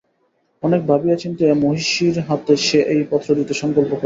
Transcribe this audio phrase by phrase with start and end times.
[0.63, 3.99] অনেক ভাবিয়া চিন্তিয়া মহিষীর হাতে সে এই পত্র দিতে সংকল্প করিল।